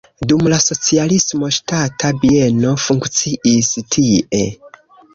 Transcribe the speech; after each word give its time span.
Dum 0.29 0.45
la 0.53 0.57
socialismo 0.67 1.51
ŝtata 1.59 2.11
bieno 2.25 2.75
funkciis 2.89 3.73
tie. 3.95 4.47